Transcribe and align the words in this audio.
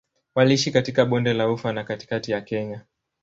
Waliishi 0.35 0.71
katika 0.71 1.05
Bonde 1.05 1.33
la 1.33 1.49
Ufa 1.51 1.73
na 1.73 1.83
katikati 1.83 2.31
ya 2.31 2.41
Kenya. 2.41 2.85